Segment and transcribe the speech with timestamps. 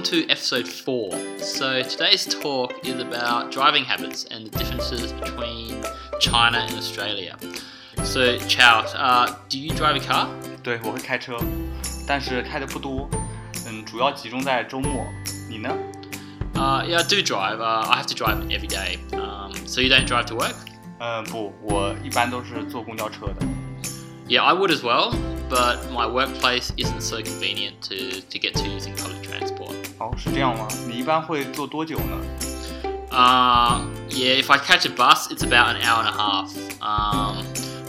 [0.00, 1.10] welcome to episode four.
[1.36, 5.84] So today's talk is about driving habits and the differences between
[6.18, 7.36] China and Australia.
[8.02, 10.30] So Chow, uh, do you drive a car?
[10.62, 11.36] 对，我会开车，
[12.08, 13.06] 但是开的不多，
[13.66, 15.06] 嗯，主要集中在周末。
[15.46, 15.76] 你呢？
[16.54, 17.58] Uh, yeah, I do drive.
[17.58, 18.96] Uh, I have to drive every day.
[19.12, 20.56] Um, so you don't drive to work?
[20.98, 23.46] 呃，不，我一般都是坐公交车的。
[24.26, 25.14] Yeah, I would as well,
[25.48, 29.76] but my workplace isn't so convenient to, to get to using public transport.
[30.01, 30.67] 哦，是这样吗？
[30.87, 32.17] 你一般会坐多久呢
[33.11, 36.49] ？Uh, yeah, if I catch a bus, it's about an hour and a half.
[36.81, 37.45] Um,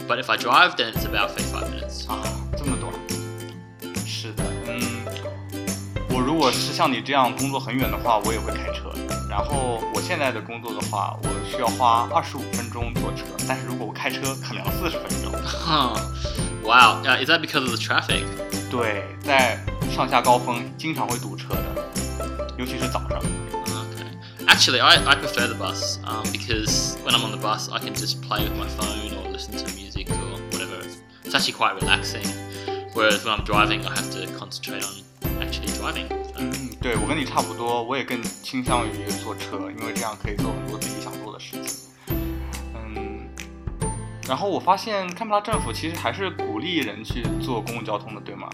[0.07, 2.07] but if I drive, then it's about 35 minutes.
[2.07, 2.21] 啊，
[2.55, 2.93] 这么短？
[4.05, 5.05] 是的，嗯，
[6.09, 8.93] 我如果是像你这样工作很远的话，我也会开车。
[9.27, 15.31] 然后我现在的工作的话，我需要花二十五分钟坐车，但是如果我开车，可能要四十分钟。
[16.63, 18.23] Wow, uh, is that because of the traffic?
[18.69, 19.57] 对，在
[19.91, 21.92] 上下高峰经常会堵车的，
[22.62, 23.20] 尤其是早上。
[23.20, 24.46] Okay.
[24.46, 27.94] Actually, I, I prefer the bus um, because when I'm on the bus, I can
[27.94, 30.82] just play with my phone or listen to music or whatever.
[31.24, 32.26] It's actually quite relaxing.
[32.94, 36.08] Whereas when I'm driving, I have to concentrate on actually driving.
[36.08, 41.80] So, 嗯，对我跟你差不多，我也更倾向于坐车，因为这样可以做很多自己想做的事情。
[42.74, 43.28] 嗯，
[44.26, 48.48] 然后我发现堪培拉政府其实还是鼓励人去坐公共交通的，对吗？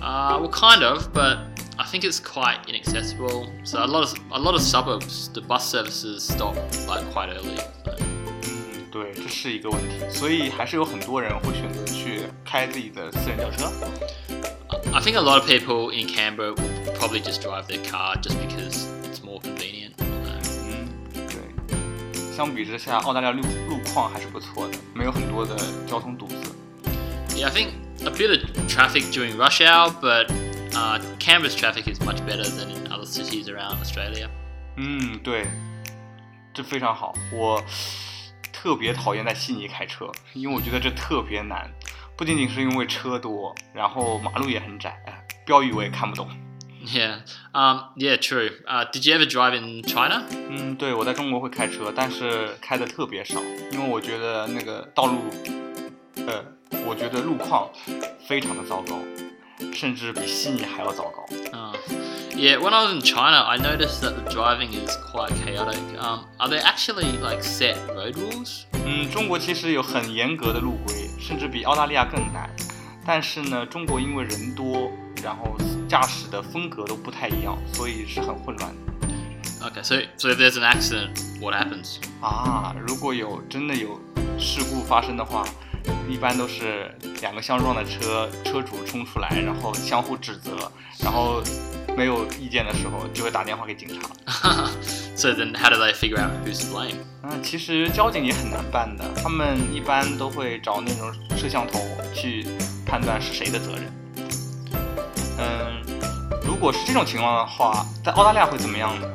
[0.00, 1.38] Uh, well, kind of, but
[1.80, 3.46] I think it's quite inaccessible.
[3.64, 7.58] So a lot of a lot of suburbs, the bus services stop like quite early.
[7.84, 7.94] So.
[8.42, 13.70] 嗯，对，这是一个问题，所以还是有很多人会选择去开自己的私人轿车。
[14.92, 18.36] I think a lot of people in Canberra will probably just drive their car just
[18.40, 19.92] because it's more convenient.
[19.98, 25.54] So, 嗯，对，相比之下，澳大利亚路路况还是不错的，没有很多的
[25.86, 26.36] 交通堵塞。
[27.36, 27.68] yeah, I think
[28.06, 30.28] a bit of traffic during rush hour, but
[30.80, 34.28] uh, Canberra's traffic is much better than in other cities around Australia.
[34.76, 35.46] 嗯，对，
[36.52, 37.14] 这非常好。
[37.32, 37.62] 我
[38.52, 41.70] 特别讨厌在悉尼开车，因为我觉得这特别难，
[42.16, 46.28] 不仅仅是因为车多，然后马路也很窄，哎标语我也看不懂。
[46.84, 48.50] Yeah, um, yeah, true.
[48.64, 50.22] Uh, did you ever drive in China?
[50.30, 53.40] 嗯，对，我在中国会开车，但是开的特别少，
[53.72, 55.18] 因为我觉得那个道路，
[56.26, 56.44] 呃，
[56.86, 57.68] 我觉得路况
[58.28, 59.00] 非常的糟糕，
[59.72, 61.26] 甚至比悉尼还要糟糕。
[61.52, 61.74] Uh,
[62.34, 65.80] yeah, when I was in China, I noticed that the driving is quite chaotic.
[65.98, 68.64] Um, are there actually like set road rules?
[68.84, 72.50] 嗯，中国其实有很严格的路规，甚至比澳大利亚更难。
[73.04, 74.90] 但是呢，中国因为人多，
[75.22, 75.56] 然后
[75.88, 78.86] 驾驶的风格都不太一样，所以是很混乱的。
[79.62, 81.96] Okay, so so if there's an accident, what happens?
[82.20, 83.98] 啊，如果有真的有
[84.38, 85.44] 事故发生的话，
[86.09, 90.71] 一般都是两个相撞的车，车主冲出来，然后相互指责，
[91.03, 91.41] 然后
[91.95, 94.09] 没有意见的时候就会打电话给警察。
[95.15, 96.97] so then, how do they figure out who's blame?
[97.23, 101.79] 嗯，其实交警也很难办的，他们一般都会找那种摄像头
[102.13, 102.45] 去
[102.85, 103.93] 判断是谁的责任。
[105.37, 105.81] 嗯，
[106.45, 109.07] 如果是这种情况的话，在澳大利亚会怎么样呢？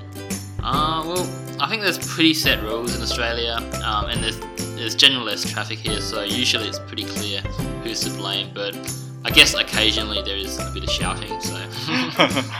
[0.62, 4.36] 啊、，Well，I think there's pretty set rules in Australia,、um, and there's
[4.75, 7.41] there's generalist traffic here, so usually it's pretty clear
[7.83, 8.49] who's to blame.
[8.53, 8.75] But
[9.23, 11.39] I guess occasionally there is a bit of shouting.
[11.41, 11.55] So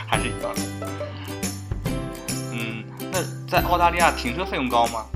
[0.06, 0.60] 还是一样的。
[2.52, 5.06] 嗯，那在澳大利亚停车费用高吗？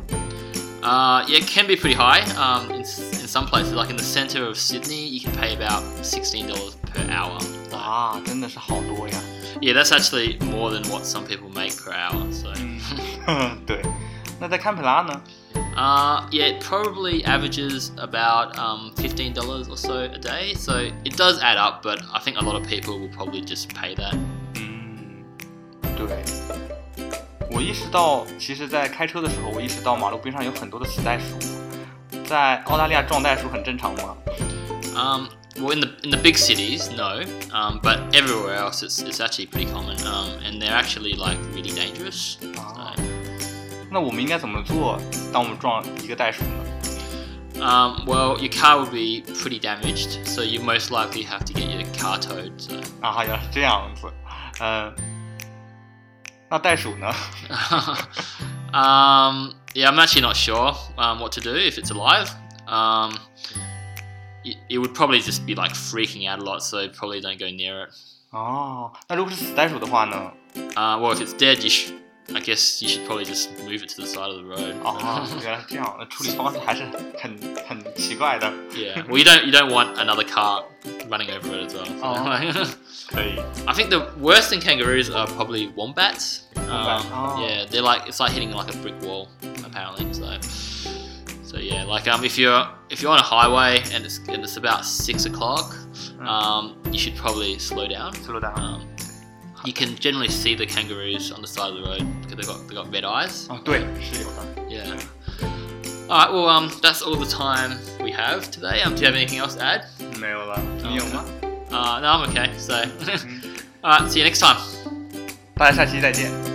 [0.83, 2.23] Uh, yeah, it can be pretty high.
[2.37, 5.57] Um, in, s- in some places, like in the centre of Sydney, you can pay
[5.57, 7.41] about sixteen dollars per hour.
[7.71, 9.19] So, 啊，真的是好多呀。
[9.61, 12.31] yeah, that's actually more than what some people make per hour.
[12.33, 12.53] So,
[13.27, 13.83] 嗯，对。
[14.39, 15.21] 那在堪培拉呢？
[15.77, 20.55] uh, yeah, it probably averages about um, fifteen dollars or so a day.
[20.55, 23.69] So it does add up, but I think a lot of people will probably just
[23.75, 24.15] pay that.
[24.55, 25.25] 嗯，
[25.97, 26.25] 对。
[27.51, 31.39] 我意识到，其实，在开车的时候，我意识到马路边上有很多的死袋鼠。
[32.25, 34.17] 在澳大利亚撞袋鼠很正常吗？
[34.95, 35.29] Um,
[35.61, 37.23] well, in the in the big cities, no,
[37.53, 41.71] um, but everywhere else, it's, it's actually pretty common, um, and they're actually like really
[41.71, 42.37] dangerous.
[42.57, 43.10] 啊 So,
[43.91, 44.99] 那我们应该怎么做？
[45.33, 46.65] 当我们撞一个袋鼠呢？
[47.59, 51.71] Um, well, your car would be pretty damaged, so you most likely have to get
[51.71, 52.53] your car towed.
[52.59, 54.13] So, 啊，好像是这样子。
[54.61, 54.95] 嗯，
[56.51, 57.11] 那袋鼠呢？
[58.75, 62.29] um, yeah, I'm actually not sure um, what to do if it's alive.
[62.67, 63.17] Um,
[64.45, 67.47] it, it would probably just be like freaking out a lot, so probably don't go
[67.47, 67.91] near it.
[68.33, 70.31] 哦，那如果是死袋鼠的话呢？
[70.75, 71.93] Uh, well, if it's dead, you sh-
[72.35, 74.75] I guess you should probably just move it to the side of the road.
[74.85, 76.83] 啊，原来是这样，那处理方式还是
[77.19, 77.39] 很
[77.69, 78.53] 很奇怪的。
[78.73, 79.01] yeah.
[79.07, 80.65] Well, you don't you don't want another car
[81.09, 81.87] running over it as well.
[81.87, 82.67] so- Oh.
[83.13, 86.41] 可以， I think the worst than kangaroos are probably wombats.
[86.57, 87.41] Wombat, Um, oh.
[87.47, 89.29] Yeah, they're like it's like hitting like a brick wall
[89.65, 90.13] apparently.
[90.13, 90.27] So,
[91.45, 94.57] so yeah, like um, if you're if you're on a highway and it's and it's
[94.57, 95.73] about six o'clock,
[96.19, 96.27] Mm.
[96.27, 98.13] um, you should probably slow down.
[98.25, 98.59] slow down。
[98.59, 98.90] Um,
[99.65, 102.69] you can generally see the kangaroos on the side of the road because they got
[102.69, 103.47] they got red eyes.
[103.49, 104.45] 哦，对，是有的。
[104.69, 104.99] Yeah.
[106.09, 106.33] All right.
[106.33, 108.83] Well, um, that's all the time we have today.
[108.85, 109.87] Um, do you have anything else to add?
[110.21, 111.25] 没有了，你有吗？
[111.69, 112.51] Uh, no, I'm okay.
[112.59, 113.41] So, 嗯，
[113.83, 114.09] all right.
[114.09, 114.57] See you next time.
[115.57, 116.50] 大家下期再见。